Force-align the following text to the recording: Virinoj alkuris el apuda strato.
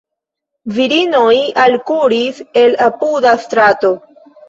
Virinoj 0.77 1.35
alkuris 1.65 2.43
el 2.65 2.77
apuda 2.91 3.39
strato. 3.49 3.97